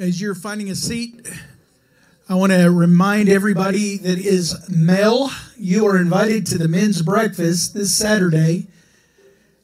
[0.00, 1.28] As you're finding a seat,
[2.28, 7.74] I want to remind everybody that is male, you are invited to the men's breakfast
[7.74, 8.68] this Saturday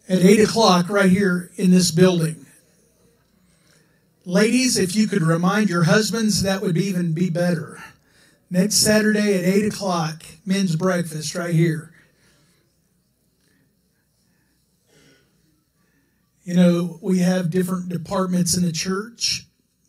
[0.08, 2.46] at 8 o'clock right here in this building.
[4.24, 7.84] Ladies, if you could remind your husbands, that would even be better.
[8.50, 11.92] Next Saturday at 8 o'clock, men's breakfast right here.
[16.42, 19.43] You know, we have different departments in the church.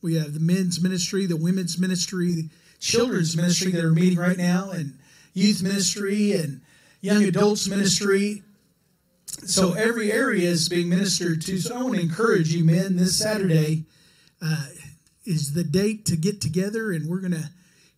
[0.06, 4.38] We have the men's ministry, the women's ministry, the children's ministry that are meeting right
[4.38, 5.00] now, and
[5.34, 6.62] youth ministry and
[7.02, 8.44] young adults ministry.
[9.26, 11.58] So every area is being ministered to.
[11.58, 13.86] So I want to encourage you, men, this Saturday
[14.44, 14.68] uh,
[15.26, 17.50] is the date to get together, and we're going to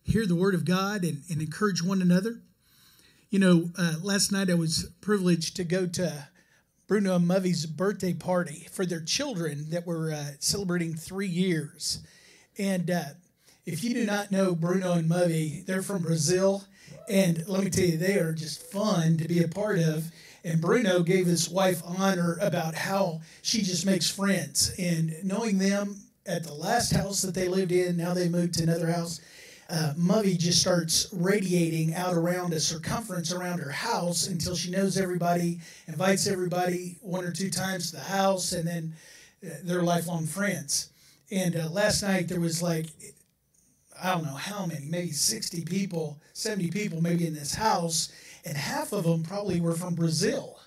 [0.02, 2.40] hear the word of God and, and encourage one another.
[3.28, 6.28] You know, uh, last night I was privileged to go to
[6.88, 12.00] Bruno and Movie's birthday party for their children that were uh, celebrating three years.
[12.56, 13.04] And uh,
[13.66, 16.64] if you do not know Bruno and Movie, they're from Brazil.
[17.06, 20.10] And let me tell you, they are just fun to be a part of.
[20.44, 24.74] And Bruno gave his wife honor about how she just makes friends.
[24.78, 28.62] And knowing them at the last house that they lived in, now they moved to
[28.62, 29.20] another house
[29.68, 35.60] uh, just starts radiating out around a circumference around her house until she knows everybody,
[35.86, 38.94] invites everybody one or two times to the house, and then
[39.44, 40.90] uh, they're lifelong friends.
[41.30, 42.86] And uh, last night there was like,
[44.02, 48.10] I don't know how many, maybe 60 people, 70 people maybe in this house,
[48.44, 50.58] and half of them probably were from Brazil.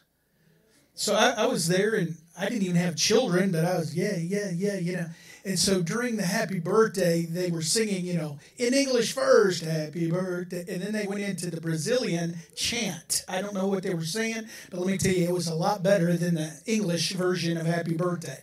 [0.93, 4.17] So I, I was there and I didn't even have children, but I was, yeah,
[4.17, 5.07] yeah, yeah, you know.
[5.43, 10.09] And so during the happy birthday, they were singing, you know, in English first, happy
[10.09, 10.65] birthday.
[10.69, 13.23] And then they went into the Brazilian chant.
[13.27, 15.55] I don't know what they were saying, but let me tell you, it was a
[15.55, 18.37] lot better than the English version of happy birthday.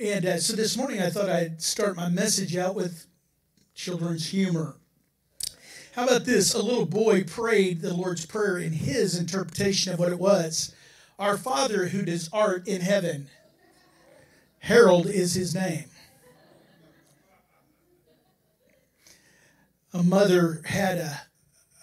[0.00, 3.06] And uh, so this morning, I thought I'd start my message out with
[3.76, 4.74] children's humor.
[5.94, 6.54] How about this?
[6.54, 10.74] A little boy prayed the Lord's Prayer in his interpretation of what it was
[11.18, 13.28] Our Father who does art in heaven.
[14.58, 15.84] Harold is his name.
[19.92, 21.22] A mother had a,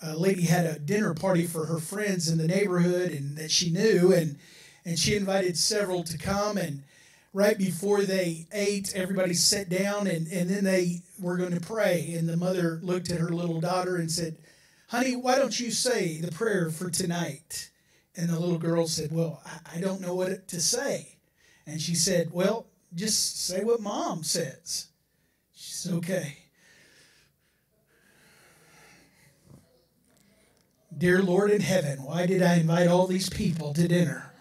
[0.02, 3.70] a lady had a dinner party for her friends in the neighborhood and that she
[3.70, 4.38] knew and
[4.86, 6.84] and she invited several to come and
[7.34, 12.16] right before they ate everybody sat down and, and then they were going to pray.
[12.18, 14.38] And the mother looked at her little daughter and said
[14.88, 17.70] honey why don't you say the prayer for tonight?
[18.16, 21.18] And the little girl said well i, I don't know what to say.
[21.68, 22.66] And she said well
[22.96, 24.88] just say what mom says.
[25.54, 26.49] She said okay
[31.00, 34.34] Dear Lord in heaven, why did I invite all these people to dinner?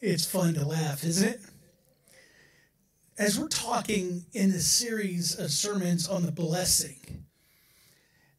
[0.00, 1.40] It's fun to laugh, isn't it?
[3.18, 7.24] As we're talking in this series of sermons on the blessing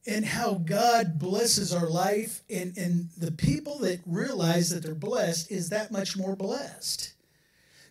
[0.07, 5.51] and how God blesses our life, and, and the people that realize that they're blessed
[5.51, 7.13] is that much more blessed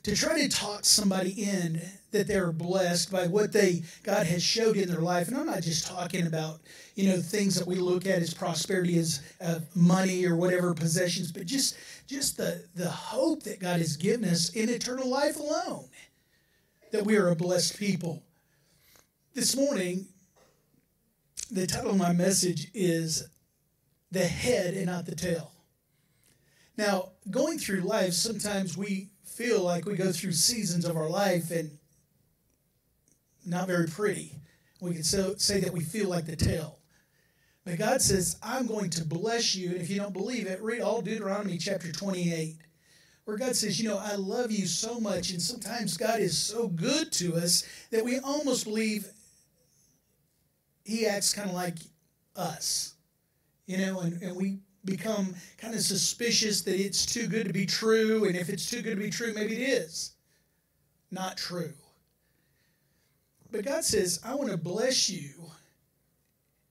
[0.02, 1.80] to try to talk somebody in
[2.10, 5.28] that they're blessed by what they God has showed in their life.
[5.28, 6.60] And I'm not just talking about
[6.94, 11.32] you know things that we look at as prosperity as uh, money or whatever possessions,
[11.32, 11.76] but just
[12.06, 15.88] just the the hope that God has given us in eternal life alone.
[16.90, 18.22] That we are a blessed people.
[19.34, 20.08] This morning,
[21.50, 23.28] the title of my message is
[24.10, 25.52] "The Head and Not the Tail."
[26.76, 31.50] Now, going through life, sometimes we feel like we go through seasons of our life
[31.50, 31.78] and
[33.46, 34.36] not very pretty.
[34.80, 36.78] We can so, say that we feel like the tail.
[37.64, 39.70] But God says, I'm going to bless you.
[39.70, 42.56] And if you don't believe it, read all Deuteronomy chapter 28,
[43.24, 45.30] where God says, You know, I love you so much.
[45.30, 49.06] And sometimes God is so good to us that we almost believe
[50.84, 51.78] He acts kind of like
[52.34, 52.94] us.
[53.66, 57.66] You know, and, and we become kind of suspicious that it's too good to be
[57.66, 60.12] true, and if it's too good to be true, maybe it is
[61.10, 61.72] not true.
[63.50, 65.28] But God says, I want to bless you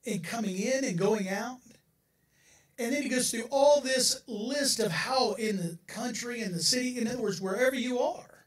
[0.03, 1.59] in coming in and going out.
[2.79, 6.63] And then he goes through all this list of how in the country, in the
[6.63, 8.45] city, in other words, wherever you are.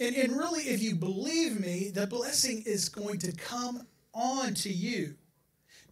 [0.00, 4.72] And, and really, if you believe me, the blessing is going to come on to
[4.72, 5.14] you.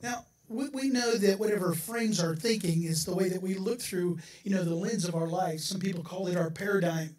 [0.03, 3.81] Now, we, we know that whatever frames our thinking is the way that we look
[3.81, 5.61] through, you know, the lens of our life.
[5.61, 7.15] Some people call it our paradigm.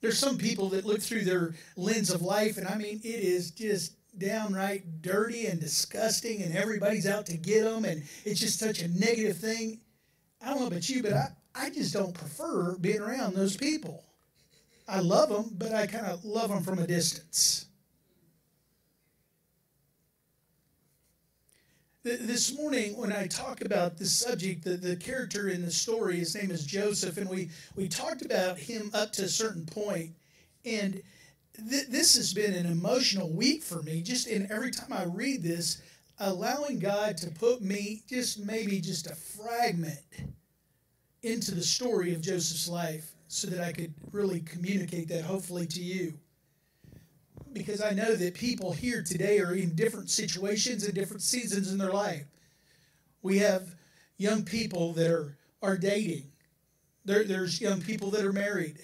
[0.00, 3.50] There's some people that look through their lens of life, and I mean, it is
[3.50, 8.80] just downright dirty and disgusting, and everybody's out to get them, and it's just such
[8.82, 9.80] a negative thing.
[10.40, 14.04] I don't know about you, but I, I just don't prefer being around those people.
[14.86, 17.67] I love them, but I kind of love them from a distance.
[22.04, 26.32] This morning, when I talk about this subject, the, the character in the story, his
[26.32, 30.12] name is Joseph, and we, we talked about him up to a certain point.
[30.64, 31.02] And
[31.68, 34.00] th- this has been an emotional week for me.
[34.00, 35.82] Just in every time I read this,
[36.20, 39.98] allowing God to put me just maybe just a fragment
[41.24, 45.82] into the story of Joseph's life so that I could really communicate that hopefully to
[45.82, 46.14] you
[47.52, 51.78] because I know that people here today are in different situations and different seasons in
[51.78, 52.24] their life.
[53.22, 53.74] We have
[54.16, 56.30] young people that are, are dating.
[57.04, 58.78] There, there's young people that are married.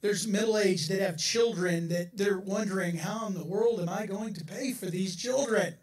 [0.00, 4.06] There's middle aged that have children that they're wondering, how in the world am I
[4.06, 5.74] going to pay for these children?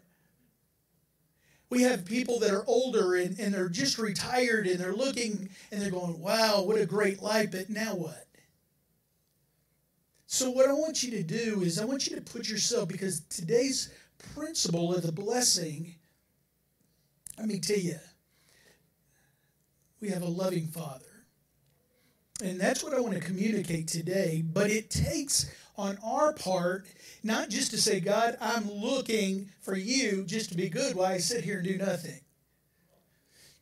[1.68, 5.82] We have people that are older and, and they're just retired and they're looking and
[5.82, 8.25] they're going, wow, what a great life, but now what?
[10.26, 13.20] So, what I want you to do is, I want you to put yourself, because
[13.28, 13.92] today's
[14.34, 15.94] principle of the blessing,
[17.38, 17.98] let me tell you,
[20.00, 21.04] we have a loving Father.
[22.42, 24.42] And that's what I want to communicate today.
[24.44, 26.86] But it takes on our part,
[27.22, 31.18] not just to say, God, I'm looking for you just to be good while I
[31.18, 32.20] sit here and do nothing.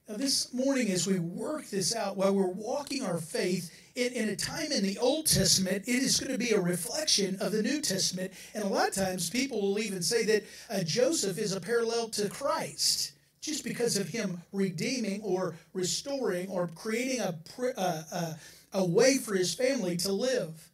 [0.08, 4.28] Now, this morning, as we work this out, while we're walking our faith, in, in
[4.28, 7.62] a time in the Old Testament, it is going to be a reflection of the
[7.62, 8.32] New Testament.
[8.54, 12.08] And a lot of times people will even say that uh, Joseph is a parallel
[12.10, 17.34] to Christ just because of him redeeming or restoring or creating a,
[17.76, 18.36] a,
[18.72, 20.68] a, way for his family to live.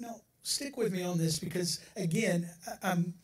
[0.00, 2.48] No, stick with me on this because, again,
[2.82, 3.14] I'm.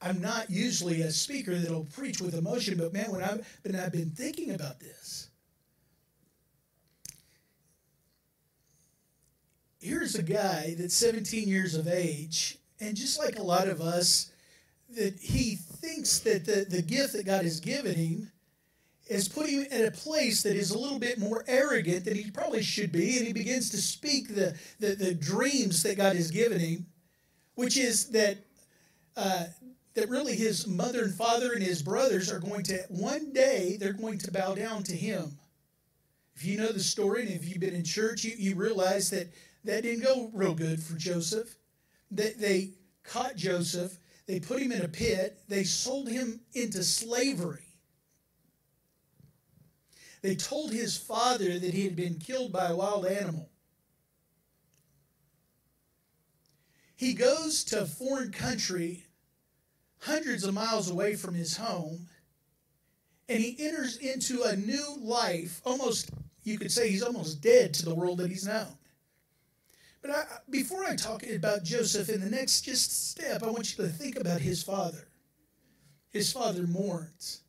[0.00, 3.92] I'm not usually a speaker that'll preach with emotion, but man, when I've been, I've
[3.92, 5.28] been thinking about this,
[9.84, 14.32] here's a guy that's 17 years of age, and just like a lot of us,
[14.96, 18.30] that he thinks that the, the gift that God has given him
[19.08, 22.30] is putting him in a place that is a little bit more arrogant than he
[22.30, 26.30] probably should be, and he begins to speak the, the, the dreams that God has
[26.30, 26.86] given him,
[27.54, 28.38] which is that
[29.16, 29.44] uh,
[29.94, 33.92] that really his mother and father and his brothers are going to one day they're
[33.92, 35.38] going to bow down to him.
[36.34, 39.28] If you know the story and if you've been in church, you, you realize that
[39.64, 41.56] that didn't go real good for Joseph.
[42.10, 42.70] They, they
[43.02, 47.60] caught Joseph, they put him in a pit, they sold him into slavery.
[50.22, 53.50] They told his father that he had been killed by a wild animal.
[56.96, 59.04] He goes to a foreign country,
[60.00, 62.08] hundreds of miles away from his home,
[63.28, 65.60] and he enters into a new life.
[65.64, 66.10] Almost,
[66.44, 68.78] you could say he's almost dead to the world that he's known.
[70.04, 73.82] But I, before I talk about Joseph in the next just step, I want you
[73.84, 75.08] to think about his father.
[76.10, 77.40] His father mourns.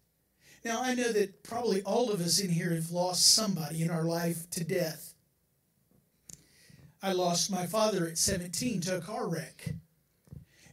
[0.63, 4.05] Now, I know that probably all of us in here have lost somebody in our
[4.05, 5.15] life to death.
[7.03, 9.73] I lost my father at 17 to a car wreck.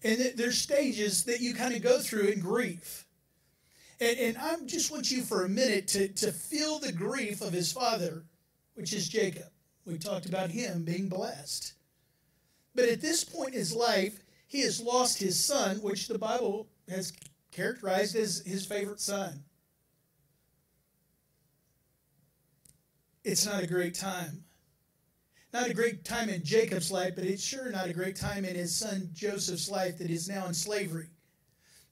[0.05, 3.07] And there's stages that you kind of go through in grief.
[4.01, 7.53] And, and I just want you for a minute to, to feel the grief of
[7.53, 8.23] his father,
[8.75, 9.52] which is Jacob.
[9.85, 11.75] We talked about him being blessed.
[12.75, 16.69] But at this point in his life, he has lost his son, which the Bible
[16.89, 17.13] has
[17.51, 19.45] characterized as his favorite son.
[23.25, 24.45] It's not a great time.
[25.53, 28.55] Not a great time in Jacob's life, but it's sure not a great time in
[28.55, 31.09] his son Joseph's life that is now in slavery.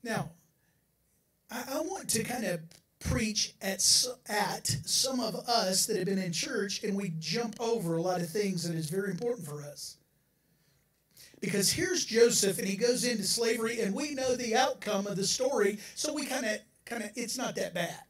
[0.03, 0.31] Now,
[1.51, 2.61] I, want to kind of
[3.01, 3.85] preach at,
[4.29, 8.21] at some of us that have been in church and we jump over a lot
[8.21, 9.97] of things that is very important for us.
[11.41, 15.27] Because here's Joseph and he goes into slavery and we know the outcome of the
[15.27, 18.03] story, so we kind of kind of it's not that bad.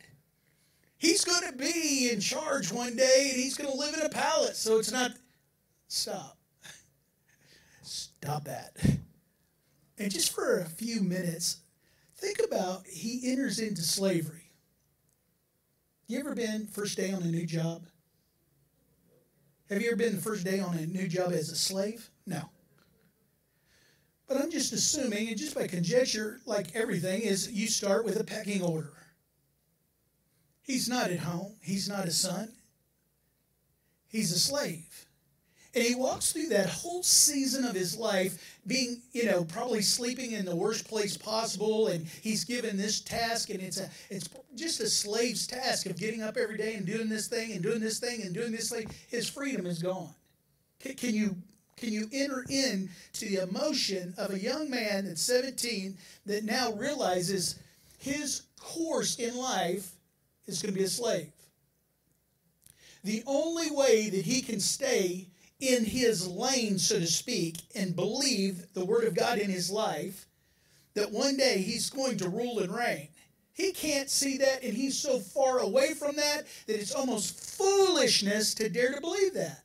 [0.98, 4.08] He's going to be in charge one day and he's going to live in a
[4.08, 5.12] palace, so it's not
[5.86, 6.36] stop.
[7.82, 8.76] Stop that.
[9.98, 11.58] And just for a few minutes,
[12.16, 14.39] think about he enters into slavery.
[16.10, 17.86] You ever been first day on a new job?
[19.68, 22.10] Have you ever been the first day on a new job as a slave?
[22.26, 22.50] No.
[24.26, 28.24] But I'm just assuming, and just by conjecture, like everything, is you start with a
[28.24, 28.92] pecking order.
[30.62, 31.54] He's not at home.
[31.62, 32.54] He's not a son.
[34.08, 35.06] He's a slave.
[35.72, 40.32] And he walks through that whole season of his life being, you know, probably sleeping
[40.32, 41.86] in the worst place possible.
[41.86, 46.22] And he's given this task, and it's a it's just a slave's task of getting
[46.22, 48.90] up every day and doing this thing and doing this thing and doing this thing.
[49.08, 50.12] His freedom is gone.
[50.80, 51.36] Can, can you
[51.76, 55.96] can you enter in to the emotion of a young man at 17
[56.26, 57.58] that now realizes
[57.98, 59.92] his course in life
[60.46, 61.30] is going to be a slave?
[63.02, 65.28] The only way that he can stay
[65.60, 70.26] in his lane, so to speak, and believe the word of God in his life,
[70.94, 73.08] that one day he's going to rule and reign.
[73.52, 78.54] He can't see that, and he's so far away from that that it's almost foolishness
[78.54, 79.64] to dare to believe that.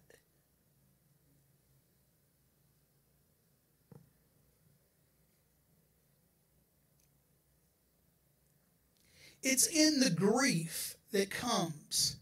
[9.42, 12.18] It's in the grief that comes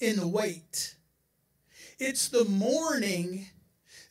[0.00, 0.94] in the wait.
[1.98, 3.46] It's the mourning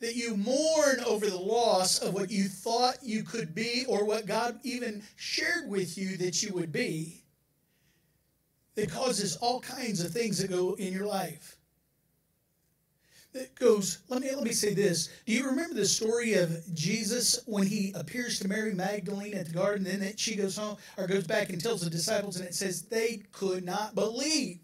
[0.00, 4.26] that you mourn over the loss of what you thought you could be or what
[4.26, 7.24] God even shared with you that you would be
[8.74, 11.56] that causes all kinds of things that go in your life.
[13.32, 15.08] That goes, let me let me say this.
[15.26, 19.52] Do you remember the story of Jesus when he appears to Mary Magdalene at the
[19.52, 22.54] garden, and then she goes home or goes back and tells the disciples, and it
[22.54, 24.60] says they could not believe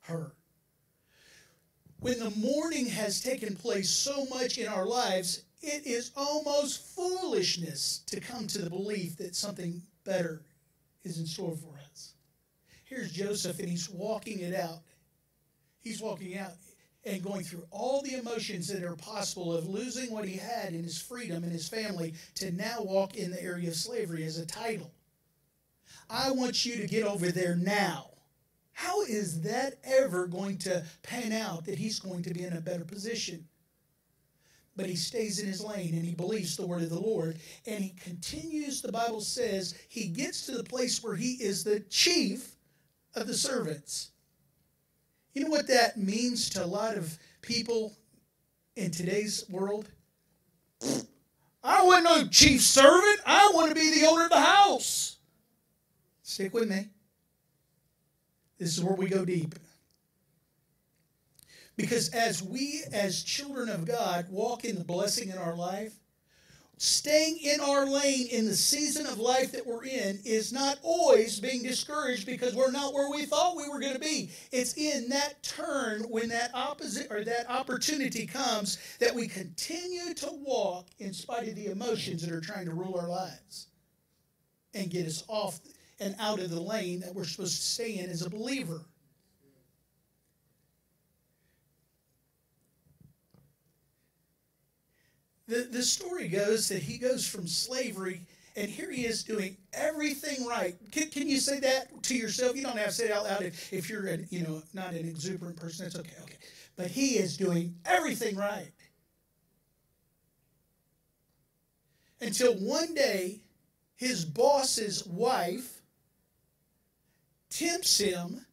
[0.00, 0.32] her
[2.02, 8.02] when the mourning has taken place so much in our lives, it is almost foolishness
[8.06, 10.42] to come to the belief that something better
[11.04, 12.14] is in store for us.
[12.84, 14.80] Here's Joseph, and he's walking it out.
[15.78, 16.54] He's walking out
[17.04, 20.82] and going through all the emotions that are possible of losing what he had in
[20.82, 24.46] his freedom and his family to now walk in the area of slavery as a
[24.46, 24.90] title.
[26.10, 28.11] I want you to get over there now.
[28.72, 32.60] How is that ever going to pan out that he's going to be in a
[32.60, 33.46] better position?
[34.74, 37.38] But he stays in his lane and he believes the word of the Lord.
[37.66, 41.80] And he continues, the Bible says, he gets to the place where he is the
[41.80, 42.56] chief
[43.14, 44.12] of the servants.
[45.34, 47.94] You know what that means to a lot of people
[48.76, 49.88] in today's world?
[51.62, 53.20] I want no chief servant.
[53.26, 55.18] I want to be the owner of the house.
[56.22, 56.88] Stick with me.
[58.62, 59.56] This is where we go deep.
[61.76, 65.94] Because as we, as children of God, walk in the blessing in our life,
[66.76, 71.40] staying in our lane in the season of life that we're in is not always
[71.40, 74.30] being discouraged because we're not where we thought we were going to be.
[74.52, 80.28] It's in that turn when that opposite or that opportunity comes that we continue to
[80.30, 83.66] walk in spite of the emotions that are trying to rule our lives
[84.72, 85.58] and get us off
[86.00, 88.80] and out of the lane that we're supposed to stay in as a believer.
[95.48, 98.22] The, the story goes that he goes from slavery
[98.56, 100.76] and here he is doing everything right.
[100.90, 102.56] Can, can you say that to yourself?
[102.56, 104.92] You don't have to say it out loud if, if you're an, you know not
[104.92, 105.86] an exuberant person.
[105.86, 106.16] That's okay.
[106.22, 106.36] Okay,
[106.76, 108.72] but he is doing everything right
[112.20, 113.40] until one day
[113.96, 115.81] his boss's wife
[117.52, 118.46] tempts him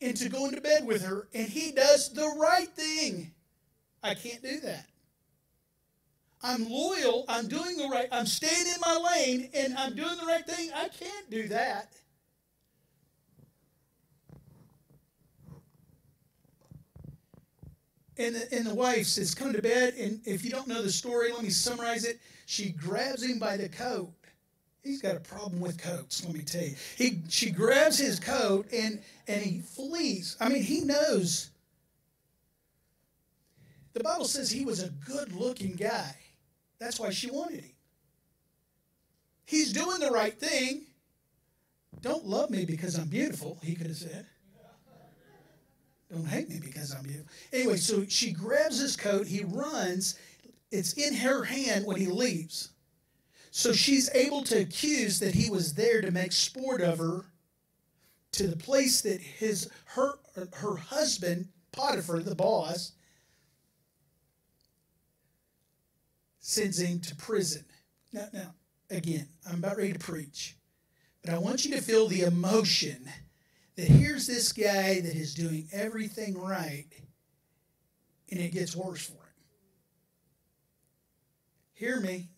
[0.00, 3.32] into going to bed with her, and he does the right thing.
[4.02, 4.86] I can't do that.
[6.42, 7.24] I'm loyal.
[7.28, 8.08] I'm doing the right.
[8.10, 10.70] I'm staying in my lane, and I'm doing the right thing.
[10.74, 11.94] I can't do that.
[18.18, 19.94] And the, and the wife says, Come to bed.
[19.94, 22.18] And if you don't know the story, let me summarize it.
[22.46, 24.12] She grabs him by the coat
[24.82, 26.74] he's got a problem with coats let me tell you.
[26.96, 30.36] He she grabs his coat and and he flees.
[30.40, 31.50] I mean he knows.
[33.94, 36.16] The bible says he was a good looking guy.
[36.78, 37.72] That's why she wanted him.
[39.44, 40.82] He's doing the right thing.
[42.00, 44.26] Don't love me because i'm beautiful he could have said.
[46.10, 47.28] Don't hate me because i'm beautiful.
[47.52, 50.18] Anyway so she grabs his coat he runs
[50.70, 52.70] it's in her hand when he leaves
[53.52, 57.26] so she's able to accuse that he was there to make sport of her
[58.32, 60.14] to the place that his her
[60.54, 62.92] her husband Potiphar, the boss,
[66.38, 67.64] sends him to prison.
[68.12, 68.54] Now, now,
[68.90, 70.56] again, I'm about ready to preach,
[71.22, 73.08] but I want you to feel the emotion
[73.76, 76.88] that here's this guy that is doing everything right,
[78.30, 79.18] and it gets worse for him.
[81.72, 82.28] Hear me.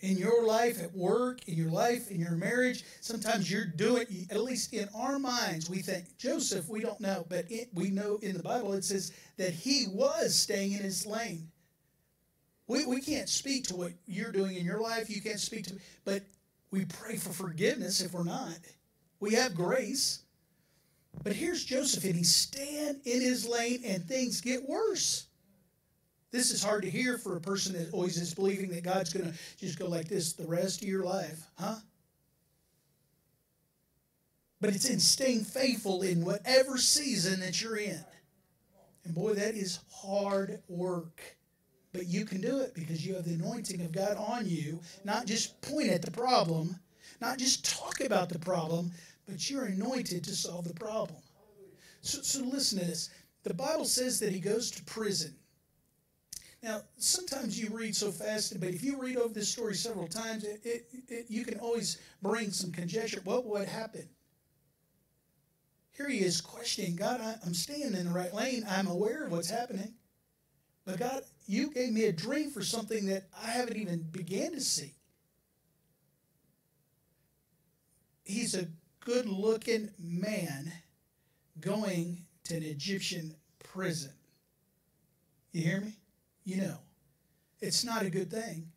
[0.00, 2.84] In your life at work, in your life, in your marriage.
[3.00, 7.50] Sometimes you're doing, at least in our minds, we think, Joseph, we don't know, but
[7.50, 11.48] it, we know in the Bible it says that he was staying in his lane.
[12.68, 15.08] We, we can't speak to what you're doing in your life.
[15.08, 15.74] You can't speak to,
[16.04, 16.22] but
[16.70, 18.58] we pray for forgiveness if we're not.
[19.20, 20.22] We have grace.
[21.22, 25.26] But here's Joseph, and he's staying in his lane, and things get worse.
[26.36, 29.32] This is hard to hear for a person that always is believing that God's going
[29.32, 31.76] to just go like this the rest of your life, huh?
[34.60, 38.04] But it's in staying faithful in whatever season that you're in.
[39.06, 41.22] And boy, that is hard work.
[41.94, 44.78] But you can do it because you have the anointing of God on you.
[45.04, 46.78] Not just point at the problem,
[47.18, 48.92] not just talk about the problem,
[49.26, 51.22] but you're anointed to solve the problem.
[52.02, 53.08] So, so listen to this.
[53.44, 55.34] The Bible says that he goes to prison.
[56.66, 60.42] Now, sometimes you read so fast, but if you read over this story several times,
[60.42, 63.20] it, it, it, you can always bring some conjecture.
[63.22, 64.08] What would happen?
[65.92, 68.64] Here he is questioning God, I, I'm staying in the right lane.
[68.68, 69.94] I'm aware of what's happening.
[70.84, 74.60] But God, you gave me a dream for something that I haven't even began to
[74.60, 74.94] see.
[78.24, 78.66] He's a
[78.98, 80.72] good looking man
[81.60, 84.14] going to an Egyptian prison.
[85.52, 85.92] You hear me?
[86.46, 86.78] You know,
[87.60, 88.68] it's not a good thing.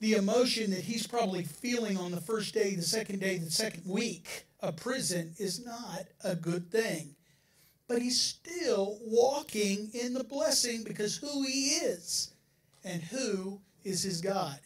[0.00, 3.84] The emotion that he's probably feeling on the first day, the second day, the second
[3.86, 7.14] week of prison is not a good thing.
[7.86, 12.32] But he's still walking in the blessing because who he is
[12.82, 14.58] and who is his God.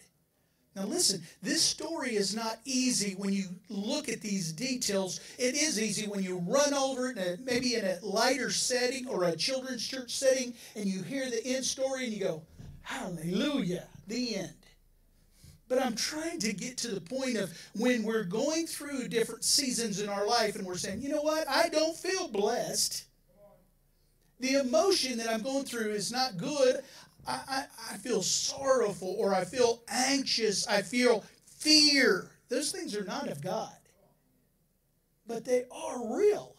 [0.74, 5.20] Now, listen, this story is not easy when you look at these details.
[5.38, 9.06] It is easy when you run over it, in a, maybe in a lighter setting
[9.06, 12.42] or a children's church setting, and you hear the end story and you go,
[12.82, 14.54] Hallelujah, the end.
[15.68, 20.00] But I'm trying to get to the point of when we're going through different seasons
[20.00, 23.04] in our life and we're saying, you know what, I don't feel blessed.
[24.40, 26.82] The emotion that I'm going through is not good.
[27.26, 30.66] I, I, I feel sorrowful or I feel anxious.
[30.66, 32.30] I feel fear.
[32.48, 33.76] Those things are not of God,
[35.26, 36.56] but they are real.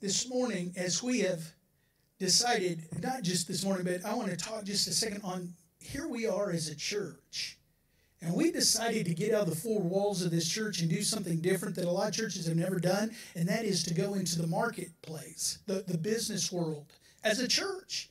[0.00, 1.42] This morning, as we have
[2.18, 6.08] decided, not just this morning, but I want to talk just a second on here
[6.08, 7.59] we are as a church.
[8.22, 11.02] And we decided to get out of the four walls of this church and do
[11.02, 14.14] something different that a lot of churches have never done, and that is to go
[14.14, 16.86] into the marketplace, the, the business world,
[17.24, 18.10] as a church.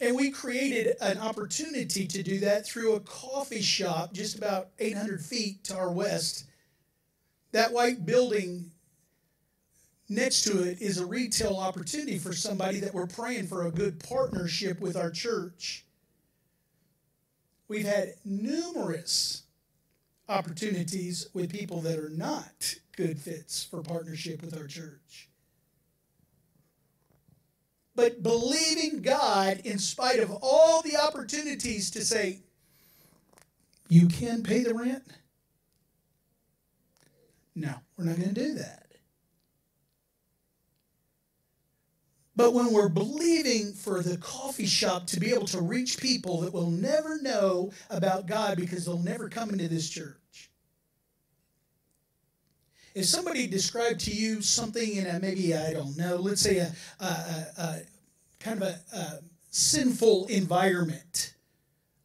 [0.00, 5.22] And we created an opportunity to do that through a coffee shop just about 800
[5.22, 6.44] feet to our west.
[7.52, 8.70] That white building
[10.08, 13.98] next to it is a retail opportunity for somebody that we're praying for a good
[14.00, 15.85] partnership with our church.
[17.68, 19.42] We've had numerous
[20.28, 25.28] opportunities with people that are not good fits for partnership with our church.
[27.94, 32.40] But believing God in spite of all the opportunities to say,
[33.88, 35.04] you can pay the rent?
[37.54, 38.85] No, we're not going to do that.
[42.36, 46.52] But when we're believing for the coffee shop to be able to reach people that
[46.52, 50.50] will never know about God because they'll never come into this church.
[52.94, 56.72] If somebody described to you something in a maybe, I don't know, let's say a,
[57.00, 57.80] a, a, a
[58.38, 59.20] kind of a,
[59.50, 61.32] sinful environment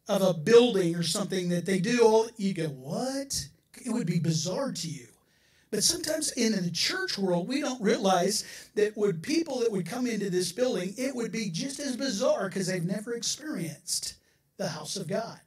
[0.08, 3.46] of a building or something that they do all, you go, what?
[3.84, 5.11] It would be bizarre to you.
[5.72, 10.06] But sometimes in the church world, we don't realize that would people that would come
[10.06, 14.16] into this building, it would be just as bizarre because they've never experienced
[14.58, 15.40] the house of God.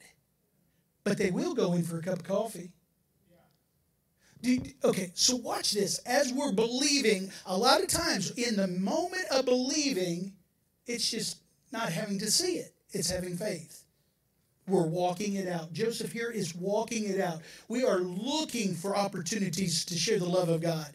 [1.04, 2.72] But they will go in for a cup of coffee.
[4.84, 6.00] okay, so watch this.
[6.00, 10.34] As we're believing, a lot of times in the moment of believing,
[10.88, 11.38] it's just
[11.72, 13.85] not having to see it, it's having faith.
[14.68, 15.74] We're walking it out.
[15.74, 17.42] Joseph here is walking it out.
[17.68, 20.90] We are looking for opportunities to share the love of God.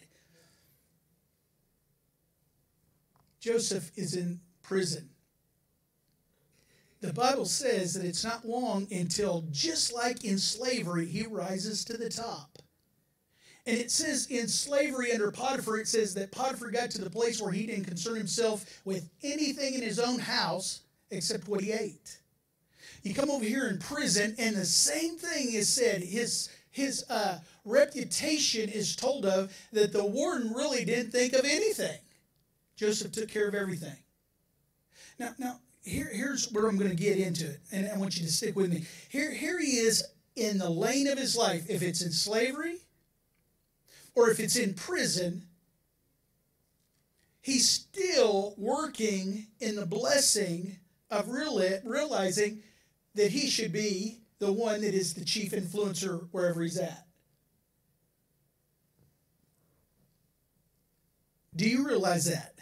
[3.39, 5.09] Joseph is in prison.
[7.01, 11.97] The Bible says that it's not long until, just like in slavery, he rises to
[11.97, 12.59] the top.
[13.67, 17.41] And it says in slavery under Potiphar, it says that Potiphar got to the place
[17.41, 20.81] where he didn't concern himself with anything in his own house
[21.11, 22.20] except what he ate.
[23.03, 26.03] You come over here in prison, and the same thing is said.
[26.03, 31.99] His his uh, reputation is told of that the warden really didn't think of anything.
[32.77, 33.97] Joseph took care of everything.
[35.19, 38.25] Now, now here, here's where I'm going to get into it, and I want you
[38.25, 38.85] to stick with me.
[39.09, 40.05] Here, here he is
[40.37, 41.69] in the lane of his life.
[41.69, 42.79] If it's in slavery
[44.15, 45.43] or if it's in prison,
[47.43, 50.77] he's still working in the blessing
[51.11, 52.63] of realizing
[53.15, 57.07] that he should be the one that is the chief influencer wherever he's at.
[61.57, 62.55] Do you realize that?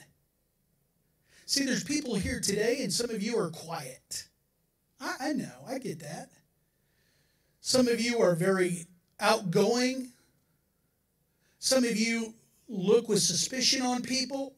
[1.47, 4.29] See, there's people here today, and some of you are quiet.
[5.01, 6.31] I, I know, I get that.
[7.61, 8.87] Some of you are very
[9.21, 10.09] outgoing.
[11.59, 12.35] Some of you
[12.69, 14.57] look with suspicion on people,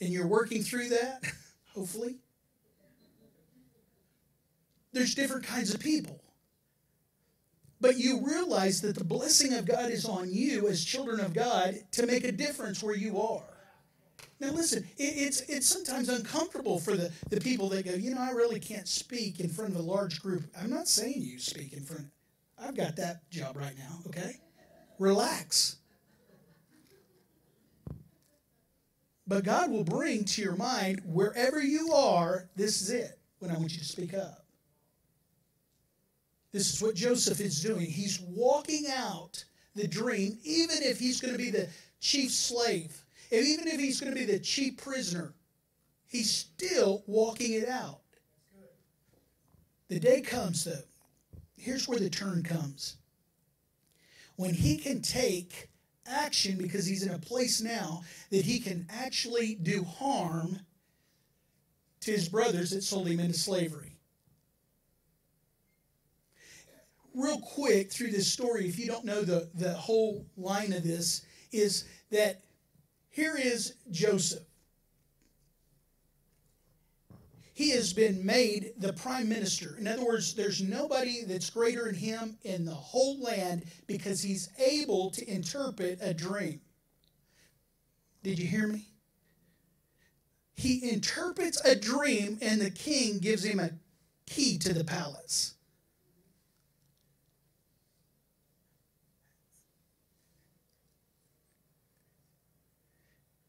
[0.00, 1.22] and you're working through that,
[1.74, 2.16] hopefully.
[4.92, 6.20] There's different kinds of people.
[7.80, 11.74] But you realize that the blessing of God is on you as children of God
[11.92, 13.42] to make a difference where you are.
[14.38, 18.20] Now, listen, it, it's, it's sometimes uncomfortable for the, the people that go, you know,
[18.20, 20.44] I really can't speak in front of a large group.
[20.60, 22.06] I'm not saying you speak in front.
[22.58, 24.36] I've got that job right now, okay?
[24.98, 25.76] Relax.
[29.26, 33.54] But God will bring to your mind, wherever you are, this is it, when I
[33.56, 34.41] want you to speak up.
[36.52, 37.86] This is what Joseph is doing.
[37.86, 39.42] He's walking out
[39.74, 41.68] the dream, even if he's going to be the
[42.00, 45.32] chief slave and even if he's going to be the chief prisoner,
[46.06, 48.00] he's still walking it out.
[49.88, 50.84] The day comes, though.
[51.56, 52.96] Here's where the turn comes.
[54.36, 55.70] When he can take
[56.06, 60.58] action because he's in a place now that he can actually do harm
[62.00, 63.91] to his brothers that sold him into slavery.
[67.14, 71.22] Real quick through this story, if you don't know the, the whole line of this,
[71.52, 72.42] is that
[73.10, 74.44] here is Joseph.
[77.54, 79.76] He has been made the prime minister.
[79.78, 84.48] In other words, there's nobody that's greater than him in the whole land because he's
[84.58, 86.60] able to interpret a dream.
[88.22, 88.88] Did you hear me?
[90.54, 93.70] He interprets a dream, and the king gives him a
[94.26, 95.54] key to the palace.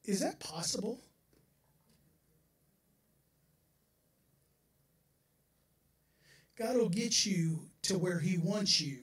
[0.05, 0.99] Is that possible?
[6.57, 8.99] God will get you to where He wants you,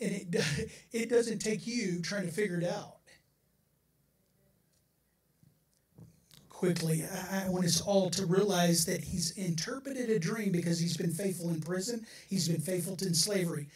[0.00, 2.94] and it, it doesn't take you trying to figure it out.
[6.50, 11.12] Quickly, I want us all to realize that He's interpreted a dream because He's been
[11.12, 13.68] faithful in prison, He's been faithful in slavery.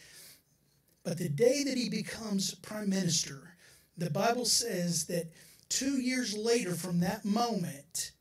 [1.03, 3.55] But the day that He becomes prime minister,
[3.97, 5.31] the Bible says that
[5.71, 8.11] Two years later from that moment,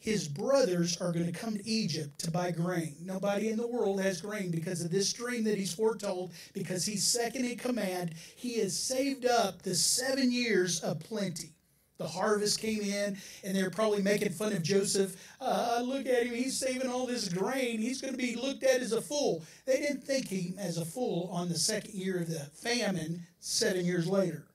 [0.00, 2.96] his brothers are going to come to Egypt to buy grain.
[3.00, 7.06] Nobody in the world has grain because of this dream that he's foretold, because he's
[7.06, 8.14] second in command.
[8.34, 11.52] He has saved up the seven years of plenty.
[11.98, 15.16] The harvest came in, and they're probably making fun of Joseph.
[15.40, 17.78] Uh, look at him, he's saving all this grain.
[17.78, 19.44] He's going to be looked at as a fool.
[19.64, 23.86] They didn't think him as a fool on the second year of the famine, seven
[23.86, 24.48] years later.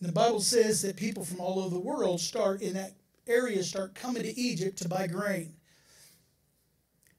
[0.00, 2.92] And the Bible says that people from all over the world start in that
[3.26, 5.54] area start coming to Egypt to buy grain.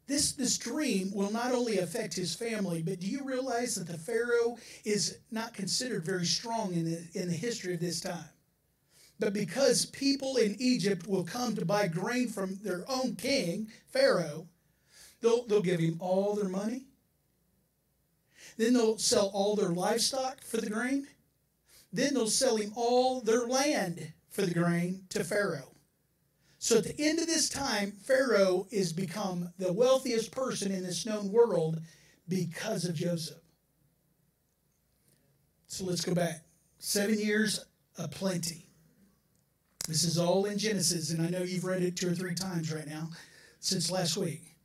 [0.07, 3.97] This, this dream will not only affect his family, but do you realize that the
[3.97, 8.29] Pharaoh is not considered very strong in the, in the history of this time?
[9.19, 14.47] But because people in Egypt will come to buy grain from their own king, Pharaoh,
[15.21, 16.85] they'll, they'll give him all their money.
[18.57, 21.05] Then they'll sell all their livestock for the grain.
[21.91, 25.75] Then they'll sell him all their land for the grain to Pharaoh.
[26.59, 31.05] So at the end of this time, Pharaoh is become the wealthiest person in this
[31.05, 31.79] known world
[32.27, 33.41] because of Joseph.
[35.67, 36.43] So let's go back.
[36.79, 37.65] Seven years
[37.97, 38.65] of plenty.
[39.87, 42.71] This is all in Genesis, and I know you've read it two or three times
[42.71, 43.09] right now
[43.59, 44.55] since last week.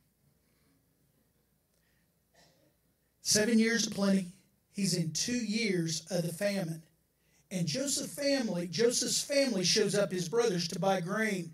[3.21, 4.33] Seven years of plenty.
[4.71, 6.83] He's in two years of the famine.
[7.51, 11.53] And Joseph's family, Joseph's family shows up his brothers to buy grain.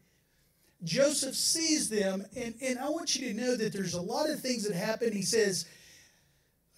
[0.84, 4.40] Joseph sees them, and, and I want you to know that there's a lot of
[4.40, 5.12] things that happen.
[5.12, 5.66] He says,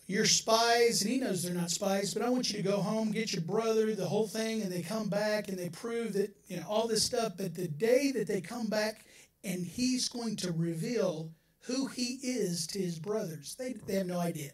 [0.07, 3.11] You're spies, and he knows they're not spies, but I want you to go home,
[3.11, 6.57] get your brother, the whole thing, and they come back and they prove that, you
[6.57, 7.33] know, all this stuff.
[7.37, 9.05] But the day that they come back
[9.45, 14.19] and he's going to reveal who he is to his brothers, they, they have no
[14.19, 14.51] idea.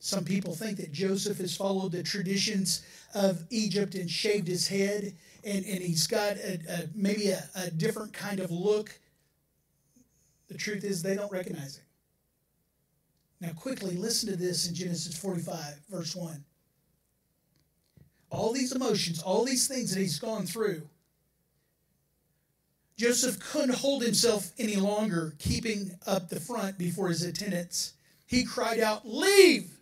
[0.00, 2.82] Some people think that Joseph has followed the traditions
[3.14, 5.12] of Egypt and shaved his head,
[5.44, 8.98] and, and he's got a, a maybe a, a different kind of look.
[10.48, 11.84] The truth is, they don't recognize him.
[13.42, 16.44] Now, quickly listen to this in Genesis 45, verse 1.
[18.30, 20.88] All these emotions, all these things that he's gone through,
[22.96, 27.94] Joseph couldn't hold himself any longer, keeping up the front before his attendants.
[28.26, 29.76] He cried out, Leave!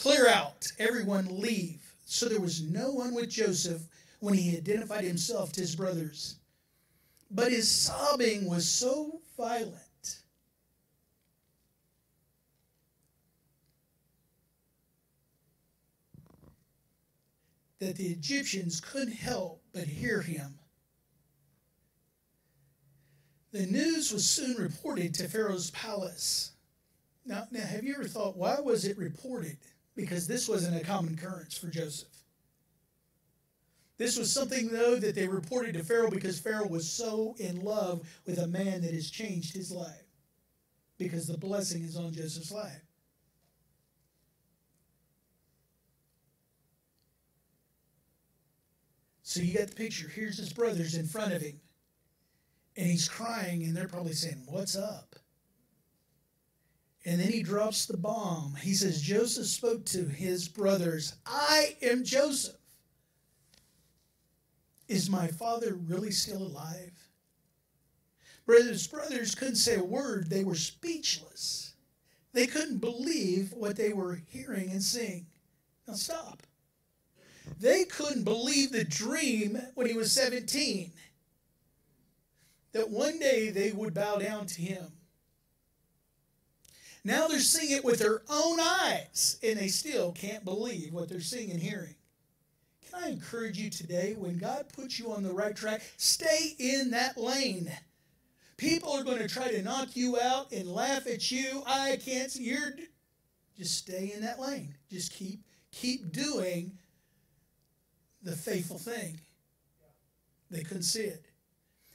[0.00, 0.66] Clear out.
[0.78, 1.82] Everyone leave.
[2.06, 3.82] So there was no one with Joseph
[4.20, 6.36] when he identified himself to his brothers.
[7.30, 9.76] But his sobbing was so violent
[17.78, 20.58] that the Egyptians couldn't help but hear him.
[23.52, 26.52] The news was soon reported to Pharaoh's palace.
[27.26, 29.58] Now, now, have you ever thought, why was it reported?
[29.96, 32.08] Because this wasn't a common occurrence for Joseph.
[33.98, 38.08] This was something, though, that they reported to Pharaoh because Pharaoh was so in love
[38.24, 40.06] with a man that has changed his life.
[40.96, 42.80] Because the blessing is on Joseph's life.
[49.22, 50.08] So you got the picture.
[50.08, 51.60] Here's his brothers in front of him.
[52.76, 55.14] And he's crying, and they're probably saying, What's up?
[57.10, 58.54] And then he drops the bomb.
[58.62, 62.54] He says, Joseph spoke to his brothers, I am Joseph.
[64.86, 66.92] Is my father really still alive?
[68.46, 70.30] Brothers, brothers couldn't say a word.
[70.30, 71.74] They were speechless.
[72.32, 75.26] They couldn't believe what they were hearing and seeing.
[75.88, 76.44] Now stop.
[77.58, 80.92] They couldn't believe the dream when he was 17
[82.70, 84.92] that one day they would bow down to him.
[87.04, 91.20] Now they're seeing it with their own eyes, and they still can't believe what they're
[91.20, 91.94] seeing and hearing.
[92.90, 96.90] Can I encourage you today, when God puts you on the right track, stay in
[96.90, 97.70] that lane.
[98.56, 101.62] People are going to try to knock you out and laugh at you.
[101.66, 102.34] I can't.
[102.36, 102.72] You're
[103.56, 104.74] just stay in that lane.
[104.90, 106.72] Just keep keep doing
[108.22, 109.20] the faithful thing.
[110.50, 111.24] They couldn't see it.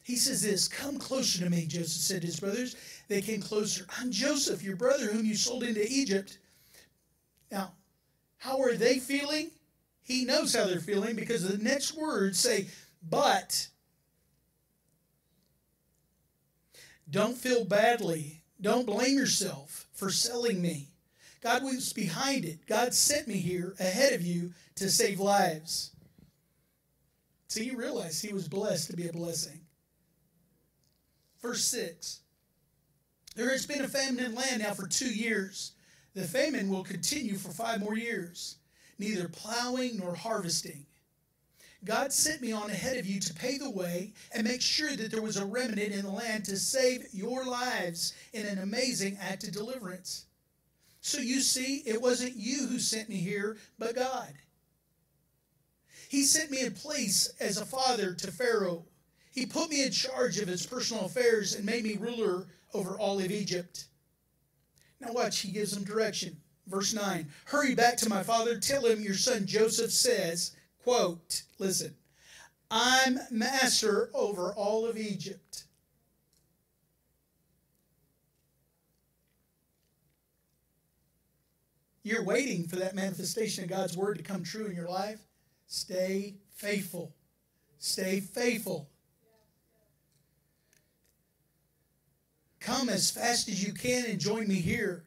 [0.03, 2.75] He says this, Come closer to me, Joseph said to his brothers.
[3.07, 3.85] They came closer.
[3.99, 6.39] I'm Joseph, your brother, whom you sold into Egypt.
[7.51, 7.73] Now,
[8.37, 9.51] how are they feeling?
[10.01, 12.67] He knows how they're feeling because the next words say,
[13.07, 13.67] But.
[17.09, 18.41] Don't feel badly.
[18.59, 20.89] Don't blame yourself for selling me.
[21.41, 22.65] God was behind it.
[22.65, 25.91] God sent me here ahead of you to save lives.
[27.47, 29.61] So he realized he was blessed to be a blessing.
[31.41, 32.21] Verse 6
[33.35, 35.73] There has been a famine in land now for two years.
[36.13, 38.55] The famine will continue for five more years,
[38.97, 40.85] neither plowing nor harvesting.
[41.83, 45.11] God sent me on ahead of you to pay the way and make sure that
[45.11, 49.43] there was a remnant in the land to save your lives in an amazing act
[49.43, 50.25] of deliverance.
[51.01, 54.33] So you see, it wasn't you who sent me here, but God.
[56.09, 58.85] He sent me in place as a father to Pharaoh.
[59.31, 63.19] He put me in charge of his personal affairs and made me ruler over all
[63.19, 63.85] of Egypt.
[64.99, 66.37] Now, watch, he gives them direction.
[66.67, 71.93] Verse 9 Hurry back to my father, tell him your son Joseph says, quote, listen,
[72.71, 75.65] I'm master over all of Egypt.
[82.03, 85.19] You're waiting for that manifestation of God's word to come true in your life.
[85.65, 87.15] Stay faithful.
[87.79, 88.89] Stay faithful.
[92.65, 95.05] Come as fast as you can and join me here.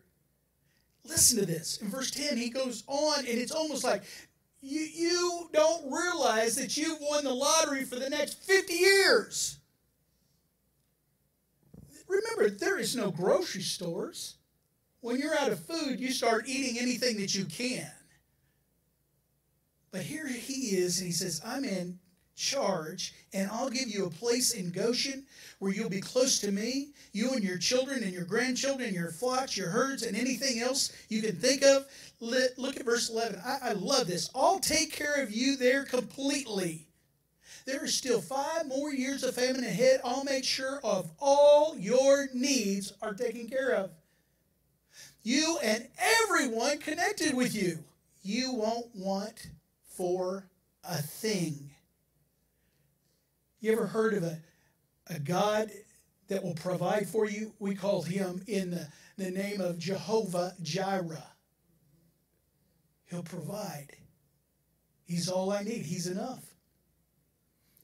[1.05, 1.79] Listen to this.
[1.79, 4.05] In verse 10, he goes on, and it's almost like
[4.61, 9.59] you, you don't realize that you've won the lottery for the next 50 years.
[12.07, 14.37] Remember, there is no grocery stores.
[15.01, 17.91] When you're out of food, you start eating anything that you can.
[19.91, 21.99] But here he is, and he says, I'm in
[22.39, 25.25] charge, and I'll give you a place in Goshen
[25.59, 29.57] where you'll be close to me, you and your children and your grandchildren, your flocks,
[29.57, 31.87] your herds, and anything else you can think of.
[32.21, 33.41] Look at verse 11.
[33.45, 34.31] I, I love this.
[34.35, 36.87] I'll take care of you there completely.
[37.67, 40.01] There is still five more years of famine ahead.
[40.05, 43.91] I'll make sure of all your needs are taken care of.
[45.23, 45.87] You and
[46.23, 47.81] everyone connected with you.
[48.23, 49.49] You won't want
[49.85, 50.49] for
[50.89, 51.68] a thing.
[53.61, 54.41] You ever heard of a,
[55.09, 55.71] a God
[56.29, 57.53] that will provide for you.
[57.59, 61.25] We call him in the, the name of Jehovah Jireh.
[63.07, 63.97] He'll provide.
[65.07, 65.87] He's all I need.
[65.87, 66.45] He's enough.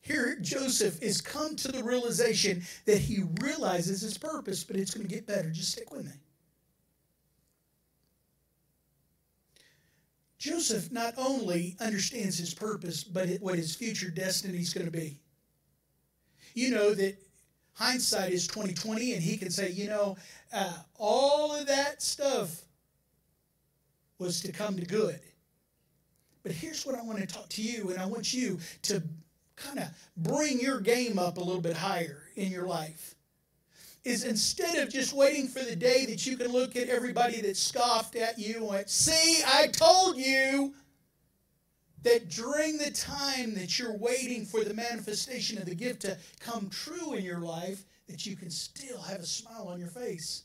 [0.02, 5.08] Here, Joseph is come to the realization that he realizes his purpose, but it's going
[5.08, 5.50] to get better.
[5.50, 6.12] Just stick with me.
[10.36, 15.18] Joseph not only understands his purpose, but what his future destiny is going to be.
[16.54, 17.16] You know that
[17.74, 20.16] hindsight is 2020, and he can say, you know,
[20.52, 22.62] uh, all of that stuff
[24.18, 25.20] was to come to good.
[26.42, 29.02] But here's what I want to talk to you, and I want you to
[29.56, 33.14] kind of bring your game up a little bit higher in your life
[34.04, 37.56] is instead of just waiting for the day that you can look at everybody that
[37.56, 40.74] scoffed at you and went, See, I told you
[42.04, 46.68] that during the time that you're waiting for the manifestation of the gift to come
[46.70, 50.44] true in your life, that you can still have a smile on your face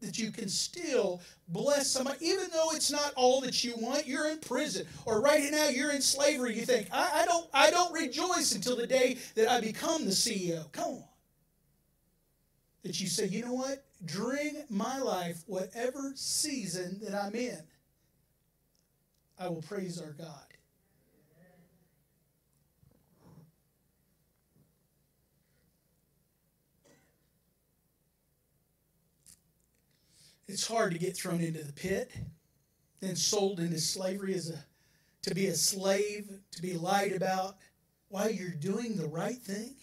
[0.00, 4.06] that you can still bless somebody, even though it's not all that you want.
[4.06, 6.58] You're in prison, or right now you're in slavery.
[6.58, 10.10] You think, I, I don't, I don't rejoice until the day that I become the
[10.10, 10.70] CEO.
[10.72, 11.04] Come on.
[12.82, 13.84] That you say, you know what?
[14.06, 17.60] During my life, whatever season that I'm in,
[19.38, 20.46] I will praise our God.
[30.52, 32.10] It's hard to get thrown into the pit,
[32.98, 34.64] then sold into slavery as a
[35.22, 37.56] to be a slave, to be lied about
[38.08, 39.76] while you're doing the right thing.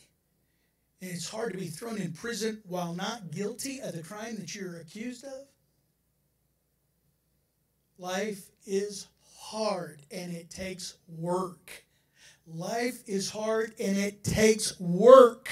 [1.01, 4.53] And it's hard to be thrown in prison while not guilty of the crime that
[4.53, 5.47] you're accused of.
[7.97, 11.85] Life is hard and it takes work.
[12.45, 15.49] Life is hard and it takes work.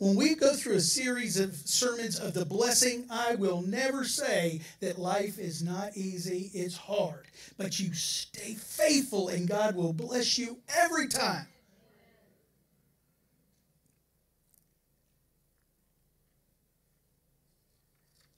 [0.00, 4.62] When we go through a series of sermons of the blessing, I will never say
[4.80, 7.26] that life is not easy, it's hard.
[7.58, 11.46] But you stay faithful and God will bless you every time.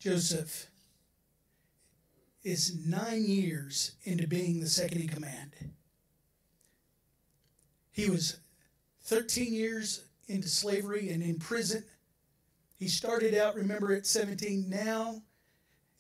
[0.01, 0.67] Joseph
[2.43, 5.53] is nine years into being the second in command.
[7.93, 8.39] He was
[9.05, 11.85] 13 years into slavery and in prison.
[12.77, 14.69] He started out, remember, at 17.
[14.69, 15.23] Now,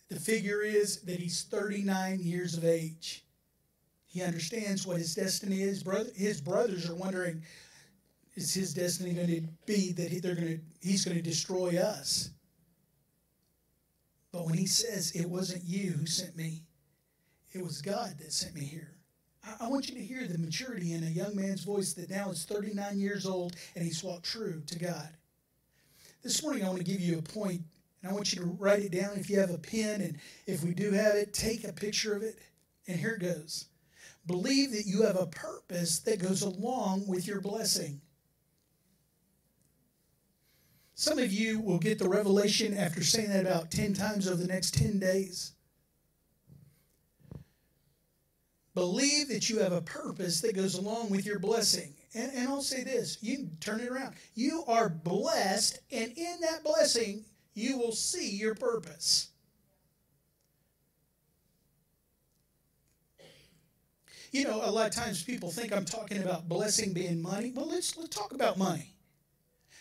[0.09, 3.25] the figure is that he's 39 years of age.
[4.07, 5.85] He understands what his destiny is.
[6.17, 7.43] His brothers are wondering,
[8.35, 12.31] is his destiny going to be that they're going to, he's going to destroy us?
[14.33, 16.63] But when he says, It wasn't you who sent me,
[17.53, 18.97] it was God that sent me here.
[19.61, 22.45] I want you to hear the maturity in a young man's voice that now is
[22.45, 25.09] 39 years old and he's walked true to God.
[26.23, 27.63] This morning, I want to give you a point,
[28.01, 30.63] and I want you to write it down if you have a pen, and if
[30.63, 32.39] we do have it, take a picture of it.
[32.87, 33.67] And here it goes
[34.27, 38.01] Believe that you have a purpose that goes along with your blessing.
[40.95, 44.47] Some of you will get the revelation after saying that about 10 times over the
[44.47, 45.52] next 10 days.
[48.75, 51.95] Believe that you have a purpose that goes along with your blessing.
[52.15, 54.15] And, and I'll say this you turn it around.
[54.35, 59.29] You are blessed, and in that blessing, you will see your purpose.
[64.31, 67.53] You know, a lot of times people think I'm talking about blessing being money.
[67.55, 68.95] Well, let's, let's talk about money.